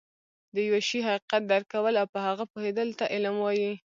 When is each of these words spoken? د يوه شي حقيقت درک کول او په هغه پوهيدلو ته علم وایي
د 0.53 0.55
يوه 0.67 0.79
شي 0.87 0.99
حقيقت 1.07 1.41
درک 1.51 1.67
کول 1.73 1.93
او 2.01 2.07
په 2.13 2.19
هغه 2.27 2.43
پوهيدلو 2.51 2.97
ته 2.99 3.05
علم 3.13 3.35
وایي 3.39 3.71